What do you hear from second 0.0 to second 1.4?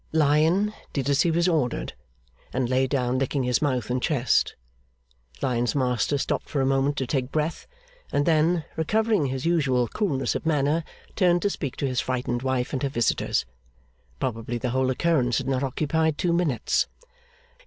Lion did as he